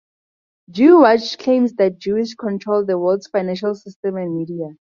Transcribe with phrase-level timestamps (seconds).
[0.71, 4.69] Jew Watch claims that Jews control the world's financial systems and media.